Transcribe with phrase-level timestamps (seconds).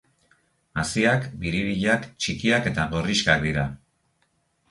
[0.83, 3.67] Haziak biribilak, txikiak eta gorrixkak dira.